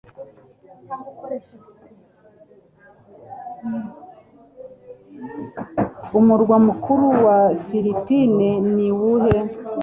[6.19, 9.37] Umurwa mukuru wa Philippines ni uwuhe